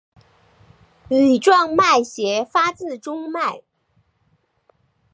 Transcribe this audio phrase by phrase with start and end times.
[1.09, 3.61] 羽状脉斜发自中脉。